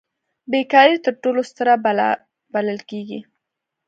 [0.51, 2.09] بې کاري تر ټولو ستره بلا
[2.53, 3.19] بلل کیږي.